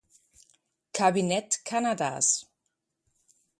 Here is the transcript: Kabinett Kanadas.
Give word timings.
Kabinett 0.93 1.61
Kanadas. 1.63 2.27